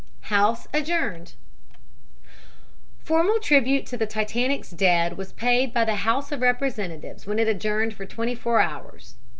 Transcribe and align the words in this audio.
HOUSE 0.33 0.67
ADJOURNED 0.73 1.33
Formal 3.03 3.37
tribute 3.39 3.85
to 3.85 3.97
the 3.97 4.07
Titanic's 4.07 4.71
dead 4.71 5.15
was 5.15 5.31
paid 5.33 5.71
by 5.75 5.85
the 5.85 5.93
House 5.97 6.31
of 6.31 6.41
Representatives 6.41 7.27
when 7.27 7.37
it 7.37 7.47
adjourned 7.47 7.93
for 7.93 8.07
twenty 8.07 8.33
four 8.33 8.59
hours. 8.59 9.13